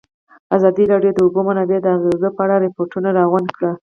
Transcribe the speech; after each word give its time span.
ازادي 0.55 0.83
راډیو 0.91 1.11
د 1.13 1.15
د 1.17 1.19
اوبو 1.25 1.41
منابع 1.47 1.79
د 1.81 1.87
اغېزو 1.95 2.29
په 2.35 2.41
اړه 2.45 2.55
ریپوټونه 2.65 3.09
راغونډ 3.19 3.49
کړي. 3.57 3.71